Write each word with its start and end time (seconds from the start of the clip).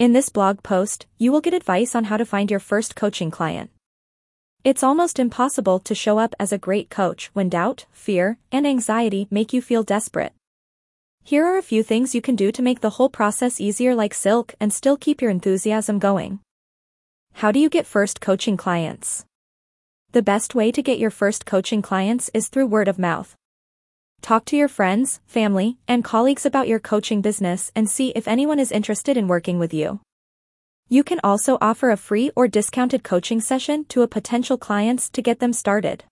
In 0.00 0.14
this 0.14 0.30
blog 0.30 0.62
post, 0.62 1.04
you 1.18 1.30
will 1.30 1.42
get 1.42 1.52
advice 1.52 1.94
on 1.94 2.04
how 2.04 2.16
to 2.16 2.24
find 2.24 2.50
your 2.50 2.58
first 2.58 2.96
coaching 2.96 3.30
client. 3.30 3.68
It's 4.64 4.82
almost 4.82 5.18
impossible 5.18 5.78
to 5.80 5.94
show 5.94 6.18
up 6.18 6.34
as 6.40 6.52
a 6.52 6.64
great 6.66 6.88
coach 6.88 7.26
when 7.34 7.50
doubt, 7.50 7.84
fear, 7.92 8.38
and 8.50 8.66
anxiety 8.66 9.28
make 9.30 9.52
you 9.52 9.60
feel 9.60 9.82
desperate. 9.82 10.32
Here 11.22 11.44
are 11.44 11.58
a 11.58 11.68
few 11.70 11.82
things 11.82 12.14
you 12.14 12.22
can 12.22 12.34
do 12.34 12.50
to 12.50 12.62
make 12.62 12.80
the 12.80 12.96
whole 12.96 13.10
process 13.10 13.60
easier 13.60 13.94
like 13.94 14.14
silk 14.14 14.54
and 14.58 14.72
still 14.72 14.96
keep 14.96 15.20
your 15.20 15.30
enthusiasm 15.30 15.98
going. 15.98 16.40
How 17.34 17.52
do 17.52 17.60
you 17.60 17.68
get 17.68 17.86
first 17.86 18.22
coaching 18.22 18.56
clients? 18.56 19.26
The 20.12 20.22
best 20.22 20.54
way 20.54 20.72
to 20.72 20.80
get 20.82 20.98
your 20.98 21.10
first 21.10 21.44
coaching 21.44 21.82
clients 21.82 22.30
is 22.32 22.48
through 22.48 22.68
word 22.68 22.88
of 22.88 22.98
mouth. 22.98 23.36
Talk 24.22 24.44
to 24.46 24.56
your 24.56 24.68
friends, 24.68 25.20
family, 25.26 25.78
and 25.88 26.04
colleagues 26.04 26.44
about 26.44 26.68
your 26.68 26.78
coaching 26.78 27.22
business 27.22 27.72
and 27.74 27.88
see 27.88 28.10
if 28.10 28.28
anyone 28.28 28.60
is 28.60 28.70
interested 28.70 29.16
in 29.16 29.28
working 29.28 29.58
with 29.58 29.72
you. 29.72 30.00
You 30.88 31.02
can 31.02 31.20
also 31.24 31.56
offer 31.60 31.90
a 31.90 31.96
free 31.96 32.30
or 32.36 32.46
discounted 32.46 33.02
coaching 33.02 33.40
session 33.40 33.86
to 33.86 34.02
a 34.02 34.08
potential 34.08 34.58
clients 34.58 35.08
to 35.10 35.22
get 35.22 35.40
them 35.40 35.52
started. 35.52 36.04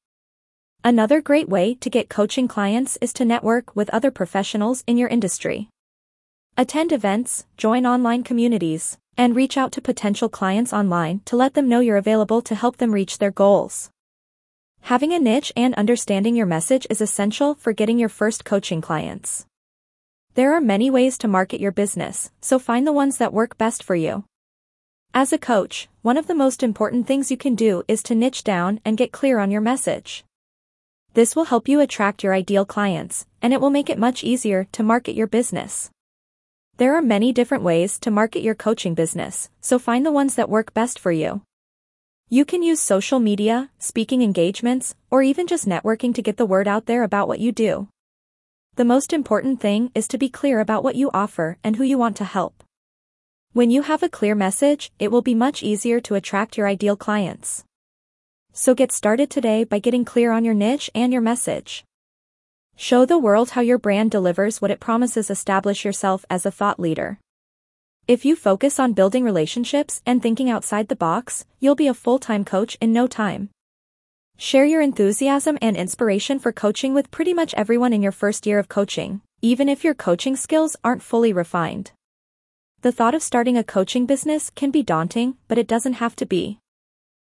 Another 0.83 1.21
great 1.21 1.49
way 1.49 1.75
to 1.75 1.91
get 1.91 2.09
coaching 2.09 2.49
clients 2.49 2.97
is 3.01 3.13
to 3.15 3.25
network 3.25 3.77
with 3.77 3.91
other 3.91 4.11
professionals 4.11 4.85
in 4.87 4.97
your 4.97 5.09
industry. 5.09 5.69
Attend 6.57 6.93
events, 6.93 7.45
join 7.57 7.87
online 7.87 8.23
communities, 8.23 8.97
and 9.17 9.37
reach 9.37 9.57
out 9.57 9.71
to 9.73 9.83
potential 9.83 10.29
clients 10.29 10.73
online 10.73 11.21
to 11.25 11.37
let 11.37 11.55
them 11.55 11.69
know 11.69 11.81
you're 11.81 11.97
available 11.97 12.41
to 12.43 12.55
help 12.55 12.79
them 12.79 12.93
reach 12.93 13.19
their 13.19 13.33
goals. 13.33 13.91
Having 14.83 15.13
a 15.13 15.19
niche 15.19 15.53
and 15.57 15.75
understanding 15.75 16.35
your 16.35 16.47
message 16.47 16.87
is 16.89 17.01
essential 17.01 17.55
for 17.55 17.73
getting 17.73 17.99
your 17.99 18.09
first 18.09 18.45
coaching 18.45 18.81
clients. 18.81 19.47
There 20.35 20.55
are 20.55 20.61
many 20.61 20.91
ways 20.91 21.19
to 21.19 21.29
market 21.29 21.61
your 21.61 21.73
business, 21.73 22.31
so 22.41 22.59
find 22.59 22.87
the 22.87 22.93
ones 22.93 23.19
that 23.19 23.33
work 23.33 23.59
best 23.59 23.83
for 23.83 23.95
you. 23.95 24.25
As 25.13 25.33
a 25.33 25.39
coach, 25.39 25.89
one 26.03 26.17
of 26.17 26.27
the 26.27 26.35
most 26.35 26.63
important 26.63 27.07
things 27.07 27.31
you 27.31 27.37
can 27.37 27.55
do 27.55 27.83
is 27.89 28.03
to 28.05 28.15
niche 28.15 28.45
down 28.45 28.81
and 28.85 28.97
get 28.97 29.13
clear 29.13 29.39
on 29.39 29.51
your 29.51 29.61
message. 29.61 30.25
This 31.15 31.35
will 31.35 31.45
help 31.45 31.67
you 31.67 31.81
attract 31.81 32.23
your 32.23 32.35
ideal 32.35 32.65
clients, 32.65 33.27
and 33.43 33.53
it 33.53 33.61
will 33.61 33.71
make 33.71 33.91
it 33.91 33.99
much 33.99 34.23
easier 34.23 34.69
to 34.73 34.83
market 34.83 35.15
your 35.15 35.27
business. 35.27 35.91
There 36.77 36.95
are 36.95 37.03
many 37.03 37.33
different 37.33 37.65
ways 37.65 37.99
to 38.01 38.11
market 38.11 38.43
your 38.43 38.55
coaching 38.55 38.95
business, 38.95 39.51
so 39.61 39.79
find 39.79 40.07
the 40.07 40.13
ones 40.13 40.37
that 40.37 40.49
work 40.49 40.73
best 40.75 40.99
for 40.99 41.11
you. 41.11 41.43
You 42.31 42.45
can 42.45 42.63
use 42.63 42.79
social 42.79 43.21
media, 43.21 43.71
speaking 43.79 44.21
engagements, 44.21 44.95
or 45.11 45.23
even 45.23 45.47
just 45.47 45.67
networking 45.67 46.15
to 46.15 46.21
get 46.21 46.37
the 46.37 46.45
word 46.45 46.69
out 46.69 46.85
there 46.85 47.03
about 47.03 47.27
what 47.27 47.41
you 47.41 47.53
do. 47.53 47.89
The 48.75 48.85
most 48.85 49.15
important 49.15 49.63
thing 49.63 49.91
is 49.95 50.07
to 50.09 50.19
be 50.19 50.29
clear 50.29 50.61
about 50.61 50.85
what 50.85 50.95
you 50.95 51.11
offer 51.15 51.57
and 51.65 51.77
who 51.77 51.85
you 51.85 51.97
want 51.97 52.19
to 52.19 52.25
help. 52.25 52.63
When 53.55 53.71
you 53.71 53.81
have 53.81 54.03
a 54.03 54.11
clear 54.11 54.35
message, 54.35 54.93
it 54.99 55.11
will 55.11 55.23
be 55.23 55.35
much 55.35 55.63
easier 55.63 56.01
to 56.01 56.17
attract 56.17 56.59
your 56.59 56.69
ideal 56.69 56.97
clients. 56.97 57.65
So 58.53 58.75
get 58.75 58.93
started 58.93 59.31
today 59.31 59.65
by 59.65 59.79
getting 59.79 60.05
clear 60.05 60.31
on 60.31 60.45
your 60.45 60.53
niche 60.53 60.91
and 60.95 61.15
your 61.15 61.23
message. 61.23 61.83
Show 62.77 63.07
the 63.07 63.17
world 63.17 63.51
how 63.51 63.63
your 63.63 63.79
brand 63.79 64.11
delivers 64.11 64.61
what 64.61 64.71
it 64.71 64.81
promises 64.81 65.31
establish 65.31 65.83
yourself 65.83 66.27
as 66.29 66.45
a 66.45 66.51
thought 66.51 66.79
leader. 66.79 67.21
If 68.09 68.25
you 68.25 68.37
focus 68.37 68.81
on 68.81 68.95
building 68.95 69.23
relationships 69.23 70.01
and 70.07 70.23
thinking 70.23 70.49
outside 70.49 70.89
the 70.89 70.97
box, 70.97 71.45
you'll 71.61 71.75
be 71.75 71.89
a 71.89 71.93
full-time 71.93 72.43
coach 72.43 72.79
in 72.81 72.91
no 72.91 73.07
time. 73.07 73.51
Share 74.39 74.65
your 74.65 74.81
enthusiasm 74.81 75.59
and 75.61 75.77
inspiration 75.77 76.39
for 76.39 76.51
coaching 76.51 76.95
with 76.95 77.11
pretty 77.11 77.35
much 77.35 77.53
everyone 77.53 77.93
in 77.93 78.01
your 78.01 78.13
first 78.13 78.47
year 78.47 78.59
of 78.59 78.71
coaching, 78.71 79.21
even 79.43 79.69
if 79.69 79.85
your 79.85 79.93
coaching 79.93 80.37
skills 80.37 80.75
aren't 80.83 81.03
fully 81.03 81.35
refined. 81.35 81.93
The 82.81 82.93
thought 82.93 83.15
of 83.15 83.23
starting 83.23 83.59
a 83.59 83.63
coaching 83.63 84.07
business 84.07 84.49
can 84.49 84.71
be 84.71 84.83
daunting, 84.83 85.37
but 85.47 85.59
it 85.59 85.69
doesn't 85.69 86.01
have 86.01 86.17
to 86.17 86.25
be. 86.25 86.61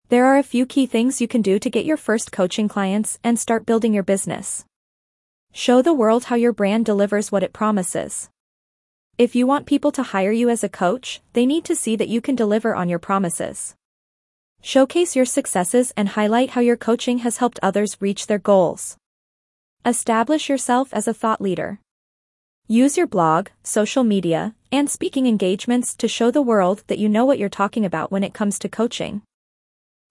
There 0.08 0.26
are 0.26 0.38
a 0.38 0.52
few 0.54 0.66
key 0.66 0.86
things 0.86 1.20
you 1.20 1.28
can 1.28 1.42
do 1.42 1.60
to 1.60 1.70
get 1.70 1.84
your 1.84 1.98
first 1.98 2.32
coaching 2.32 2.70
clients 2.70 3.20
and 3.26 3.38
start 3.38 3.66
building 3.66 3.94
your 3.94 4.04
business. 4.04 4.64
Show 5.52 5.82
the 5.82 5.94
world 5.94 6.26
how 6.26 6.38
your 6.38 6.54
brand 6.54 6.86
delivers 6.86 7.30
what 7.30 7.44
it 7.44 7.52
promises. 7.52 8.30
If 9.18 9.36
you 9.36 9.46
want 9.46 9.66
people 9.66 9.92
to 9.92 10.04
hire 10.04 10.32
you 10.32 10.50
as 10.50 10.64
a 10.64 10.70
coach, 10.70 11.22
they 11.34 11.46
need 11.46 11.66
to 11.66 11.76
see 11.76 11.96
that 11.96 12.08
you 12.08 12.22
can 12.22 12.36
deliver 12.36 12.74
on 12.74 12.90
your 12.90 13.00
promises. 13.00 13.76
Showcase 14.62 15.16
your 15.16 15.26
successes 15.26 15.94
and 15.98 16.10
highlight 16.10 16.52
how 16.52 16.62
your 16.62 16.78
coaching 16.78 17.20
has 17.20 17.38
helped 17.38 17.60
others 17.62 17.98
reach 18.00 18.28
their 18.28 18.40
goals. 18.40 18.98
Establish 19.86 20.50
yourself 20.50 20.94
as 20.94 21.08
a 21.08 21.14
thought 21.14 21.42
leader. 21.42 21.80
Use 22.68 22.96
your 22.96 23.08
blog, 23.08 23.50
social 23.64 24.04
media, 24.04 24.56
and 24.72 24.90
speaking 24.90 25.28
engagements 25.28 25.94
to 25.96 26.08
show 26.08 26.32
the 26.32 26.42
world 26.42 26.84
that 26.88 27.00
you 27.00 27.10
know 27.10 27.26
what 27.26 27.38
you're 27.38 27.50
talking 27.50 27.84
about 27.84 28.12
when 28.12 28.24
it 28.24 28.34
comes 28.34 28.58
to 28.60 28.70
coaching. 28.70 29.24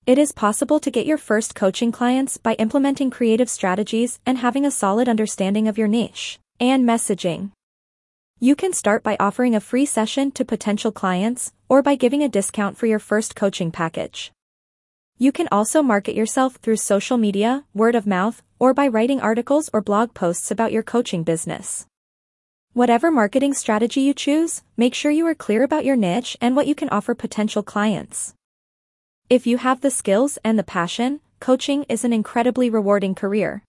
It 0.06 0.18
is 0.18 0.32
possible 0.32 0.80
to 0.80 0.90
get 0.90 1.06
your 1.06 1.18
first 1.18 1.54
coaching 1.54 1.92
clients 1.92 2.36
by 2.36 2.54
implementing 2.54 3.10
creative 3.10 3.48
strategies 3.48 4.18
and 4.26 4.38
having 4.38 4.66
a 4.66 4.70
solid 4.70 5.08
understanding 5.08 5.68
of 5.68 5.78
your 5.78 5.88
niche 5.88 6.38
and 6.58 6.84
messaging. 6.84 7.52
You 8.42 8.56
can 8.56 8.72
start 8.72 9.02
by 9.02 9.18
offering 9.20 9.54
a 9.54 9.60
free 9.60 9.84
session 9.84 10.30
to 10.30 10.46
potential 10.46 10.90
clients 10.90 11.52
or 11.68 11.82
by 11.82 11.94
giving 11.94 12.22
a 12.22 12.28
discount 12.28 12.78
for 12.78 12.86
your 12.86 12.98
first 12.98 13.36
coaching 13.36 13.70
package. 13.70 14.32
You 15.18 15.30
can 15.30 15.46
also 15.52 15.82
market 15.82 16.14
yourself 16.14 16.54
through 16.54 16.76
social 16.76 17.18
media, 17.18 17.64
word 17.74 17.94
of 17.94 18.06
mouth, 18.06 18.42
or 18.58 18.72
by 18.72 18.88
writing 18.88 19.20
articles 19.20 19.68
or 19.74 19.82
blog 19.82 20.14
posts 20.14 20.50
about 20.50 20.72
your 20.72 20.82
coaching 20.82 21.22
business. 21.22 21.84
Whatever 22.72 23.10
marketing 23.10 23.52
strategy 23.52 24.00
you 24.00 24.14
choose, 24.14 24.62
make 24.74 24.94
sure 24.94 25.10
you 25.10 25.26
are 25.26 25.34
clear 25.34 25.62
about 25.62 25.84
your 25.84 25.96
niche 25.96 26.38
and 26.40 26.56
what 26.56 26.66
you 26.66 26.74
can 26.74 26.88
offer 26.88 27.14
potential 27.14 27.62
clients. 27.62 28.32
If 29.28 29.46
you 29.46 29.58
have 29.58 29.82
the 29.82 29.90
skills 29.90 30.38
and 30.42 30.58
the 30.58 30.64
passion, 30.64 31.20
coaching 31.40 31.84
is 31.90 32.06
an 32.06 32.14
incredibly 32.14 32.70
rewarding 32.70 33.14
career. 33.14 33.64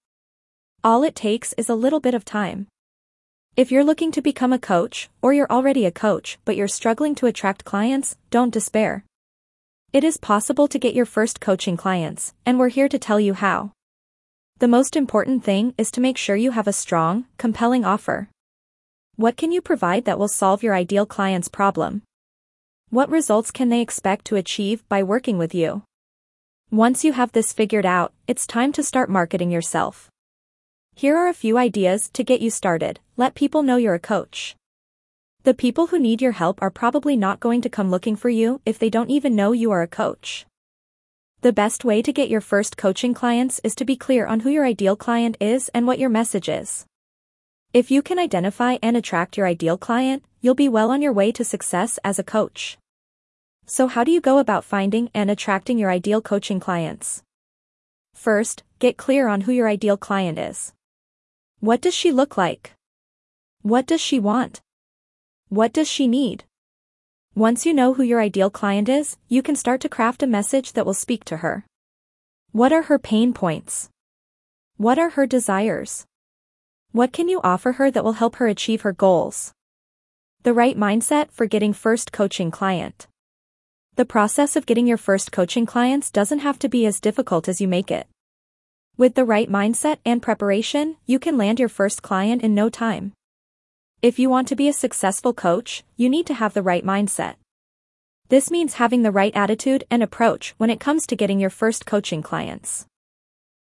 All 0.81 1.03
it 1.03 1.13
takes 1.13 1.51
is 1.57 1.67
a 1.67 1.75
little 1.75 1.99
bit 1.99 2.13
of 2.13 2.23
time. 2.23 2.67
If 3.57 3.69
you're 3.69 3.83
looking 3.83 4.13
to 4.13 4.21
become 4.21 4.53
a 4.53 4.59
coach, 4.59 5.09
or 5.21 5.33
you're 5.33 5.51
already 5.51 5.85
a 5.85 5.91
coach 5.91 6.39
but 6.45 6.55
you're 6.55 6.69
struggling 6.69 7.15
to 7.15 7.25
attract 7.25 7.65
clients, 7.65 8.15
don't 8.29 8.53
despair. 8.53 9.03
It 9.91 10.05
is 10.05 10.15
possible 10.15 10.69
to 10.69 10.79
get 10.79 10.93
your 10.93 11.05
first 11.05 11.41
coaching 11.41 11.75
clients, 11.75 12.33
and 12.45 12.57
we're 12.57 12.69
here 12.69 12.87
to 12.87 12.97
tell 12.97 13.19
you 13.19 13.33
how. 13.33 13.73
The 14.59 14.69
most 14.69 14.95
important 14.95 15.43
thing 15.43 15.73
is 15.77 15.91
to 15.91 16.01
make 16.01 16.17
sure 16.17 16.37
you 16.37 16.51
have 16.51 16.67
a 16.67 16.71
strong, 16.71 17.25
compelling 17.37 17.83
offer. 17.83 18.29
What 19.17 19.35
can 19.35 19.51
you 19.51 19.61
provide 19.61 20.05
that 20.05 20.17
will 20.17 20.29
solve 20.29 20.63
your 20.63 20.73
ideal 20.73 21.05
client's 21.05 21.49
problem? 21.49 22.03
What 22.89 23.09
results 23.09 23.51
can 23.51 23.67
they 23.67 23.81
expect 23.81 24.23
to 24.25 24.37
achieve 24.37 24.87
by 24.87 25.03
working 25.03 25.37
with 25.37 25.53
you? 25.53 25.83
Once 26.69 27.03
you 27.03 27.11
have 27.11 27.33
this 27.33 27.51
figured 27.51 27.85
out, 27.85 28.13
it's 28.27 28.47
time 28.47 28.71
to 28.71 28.81
start 28.81 29.09
marketing 29.09 29.51
yourself. 29.51 30.10
Here 30.95 31.17
are 31.17 31.27
a 31.27 31.33
few 31.33 31.57
ideas 31.57 32.09
to 32.13 32.23
get 32.23 32.41
you 32.41 32.51
started. 32.51 32.99
Let 33.17 33.33
people 33.33 33.63
know 33.63 33.77
you're 33.77 33.95
a 33.95 33.99
coach. 33.99 34.55
The 35.43 35.55
people 35.55 35.87
who 35.87 35.97
need 35.97 36.21
your 36.21 36.33
help 36.33 36.61
are 36.61 36.69
probably 36.69 37.17
not 37.17 37.39
going 37.39 37.61
to 37.61 37.69
come 37.69 37.89
looking 37.89 38.15
for 38.15 38.29
you 38.29 38.61
if 38.67 38.77
they 38.77 38.91
don't 38.91 39.09
even 39.09 39.35
know 39.35 39.51
you 39.51 39.71
are 39.71 39.81
a 39.81 39.87
coach. 39.87 40.45
The 41.41 41.51
best 41.51 41.83
way 41.83 42.03
to 42.03 42.13
get 42.13 42.29
your 42.29 42.41
first 42.41 42.77
coaching 42.77 43.15
clients 43.15 43.59
is 43.63 43.73
to 43.75 43.85
be 43.85 43.95
clear 43.95 44.27
on 44.27 44.41
who 44.41 44.51
your 44.51 44.63
ideal 44.63 44.95
client 44.95 45.37
is 45.39 45.71
and 45.73 45.87
what 45.87 45.97
your 45.97 46.09
message 46.09 46.47
is. 46.47 46.85
If 47.73 47.89
you 47.89 48.03
can 48.03 48.19
identify 48.19 48.77
and 48.83 48.95
attract 48.95 49.37
your 49.37 49.47
ideal 49.47 49.77
client, 49.77 50.23
you'll 50.39 50.53
be 50.53 50.69
well 50.69 50.91
on 50.91 51.01
your 51.01 51.13
way 51.13 51.31
to 51.31 51.43
success 51.43 51.97
as 52.03 52.19
a 52.19 52.23
coach. 52.23 52.77
So 53.65 53.87
how 53.87 54.03
do 54.03 54.11
you 54.11 54.21
go 54.21 54.37
about 54.37 54.65
finding 54.65 55.09
and 55.15 55.31
attracting 55.31 55.79
your 55.79 55.89
ideal 55.89 56.21
coaching 56.21 56.59
clients? 56.59 57.23
First, 58.13 58.61
get 58.77 58.97
clear 58.97 59.27
on 59.27 59.41
who 59.41 59.51
your 59.51 59.67
ideal 59.67 59.97
client 59.97 60.37
is. 60.37 60.73
What 61.61 61.79
does 61.79 61.93
she 61.93 62.11
look 62.11 62.37
like? 62.37 62.73
What 63.61 63.85
does 63.85 64.01
she 64.01 64.19
want? 64.19 64.61
What 65.49 65.71
does 65.71 65.87
she 65.87 66.07
need? 66.07 66.45
Once 67.35 67.67
you 67.67 67.71
know 67.71 67.93
who 67.93 68.01
your 68.01 68.19
ideal 68.19 68.49
client 68.49 68.89
is, 68.89 69.17
you 69.27 69.43
can 69.43 69.55
start 69.55 69.79
to 69.81 69.87
craft 69.87 70.23
a 70.23 70.27
message 70.27 70.73
that 70.73 70.87
will 70.87 70.95
speak 70.95 71.23
to 71.25 71.37
her. 71.37 71.63
What 72.51 72.73
are 72.73 72.81
her 72.89 72.97
pain 72.97 73.31
points? 73.31 73.91
What 74.77 74.97
are 74.97 75.11
her 75.11 75.27
desires? 75.27 76.07
What 76.93 77.13
can 77.13 77.29
you 77.29 77.39
offer 77.43 77.73
her 77.73 77.91
that 77.91 78.03
will 78.03 78.13
help 78.13 78.37
her 78.37 78.47
achieve 78.47 78.81
her 78.81 78.91
goals? 78.91 79.53
The 80.41 80.53
right 80.53 80.75
mindset 80.75 81.29
for 81.29 81.45
getting 81.45 81.73
first 81.73 82.11
coaching 82.11 82.49
client. 82.49 83.07
The 83.97 84.05
process 84.05 84.55
of 84.55 84.65
getting 84.65 84.87
your 84.87 84.97
first 84.97 85.31
coaching 85.31 85.67
clients 85.67 86.09
doesn't 86.09 86.39
have 86.39 86.57
to 86.57 86.69
be 86.69 86.87
as 86.87 86.99
difficult 86.99 87.47
as 87.47 87.61
you 87.61 87.67
make 87.67 87.91
it. 87.91 88.07
With 89.01 89.15
the 89.15 89.25
right 89.25 89.49
mindset 89.49 89.97
and 90.05 90.21
preparation, 90.21 90.95
you 91.07 91.17
can 91.17 91.35
land 91.35 91.59
your 91.59 91.69
first 91.69 92.03
client 92.03 92.43
in 92.43 92.53
no 92.53 92.69
time. 92.69 93.13
If 94.03 94.19
you 94.19 94.29
want 94.29 94.47
to 94.49 94.55
be 94.55 94.67
a 94.67 94.73
successful 94.73 95.33
coach, 95.33 95.83
you 95.97 96.07
need 96.07 96.27
to 96.27 96.35
have 96.35 96.53
the 96.53 96.61
right 96.61 96.85
mindset. 96.85 97.37
This 98.29 98.51
means 98.51 98.75
having 98.75 99.01
the 99.01 99.09
right 99.09 99.35
attitude 99.35 99.85
and 99.89 100.03
approach 100.03 100.53
when 100.59 100.69
it 100.69 100.79
comes 100.79 101.07
to 101.07 101.15
getting 101.15 101.39
your 101.39 101.49
first 101.49 101.87
coaching 101.87 102.21
clients. 102.21 102.85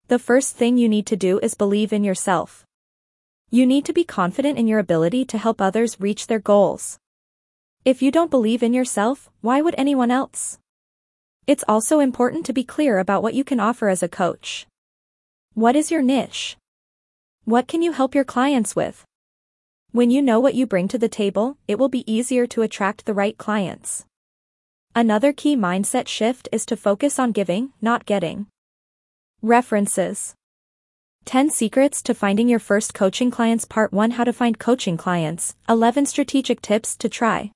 The 0.08 0.20
first 0.20 0.56
thing 0.56 0.78
you 0.78 0.88
need 0.88 1.06
to 1.08 1.18
do 1.18 1.38
is 1.40 1.54
believe 1.54 1.92
in 1.92 2.06
yourself. 2.06 2.64
You 3.52 3.66
need 3.66 3.84
to 3.88 3.92
be 3.92 4.06
confident 4.06 4.58
in 4.58 4.70
your 4.70 4.80
ability 4.80 5.26
to 5.26 5.38
help 5.38 5.60
others 5.60 6.00
reach 6.00 6.28
their 6.28 6.40
goals. 6.40 6.98
If 7.84 8.02
you 8.02 8.10
don't 8.10 8.32
believe 8.32 8.64
in 8.64 8.74
yourself, 8.74 9.30
why 9.42 9.60
would 9.60 9.76
anyone 9.78 10.12
else? 10.12 10.60
It's 11.46 11.66
also 11.68 12.00
important 12.00 12.46
to 12.46 12.54
be 12.54 12.64
clear 12.64 13.00
about 13.00 13.22
what 13.22 13.34
you 13.34 13.44
can 13.44 13.60
offer 13.60 13.90
as 13.90 14.02
a 14.02 14.08
coach. 14.08 14.66
What 15.56 15.78
is 15.78 15.90
your 15.90 16.02
niche? 16.02 16.58
What 17.46 17.70
can 17.70 17.82
you 17.82 17.94
help 17.94 18.14
your 18.14 18.26
clients 18.26 18.76
with? 18.76 19.06
When 19.94 20.12
you 20.12 20.22
know 20.22 20.38
what 20.38 20.54
you 20.54 20.68
bring 20.68 20.90
to 20.90 20.98
the 20.98 21.08
table, 21.08 21.58
it 21.66 21.80
will 21.80 21.88
be 21.88 22.04
easier 22.12 22.46
to 22.48 22.62
attract 22.62 23.06
the 23.06 23.14
right 23.14 23.38
clients. 23.38 24.06
Another 24.94 25.32
key 25.32 25.56
mindset 25.56 26.10
shift 26.10 26.50
is 26.52 26.66
to 26.66 26.76
focus 26.76 27.18
on 27.18 27.32
giving, 27.32 27.72
not 27.82 28.06
getting. 28.06 28.48
References 29.42 30.34
10 31.24 31.52
Secrets 31.52 32.02
to 32.02 32.14
Finding 32.14 32.50
Your 32.50 32.60
First 32.60 32.94
Coaching 32.94 33.32
Clients 33.32 33.64
Part 33.64 33.94
1 33.94 34.12
How 34.12 34.26
to 34.26 34.34
Find 34.34 34.60
Coaching 34.60 34.98
Clients 34.98 35.56
11 35.70 36.08
Strategic 36.08 36.62
Tips 36.62 36.98
to 36.98 37.08
Try 37.08 37.52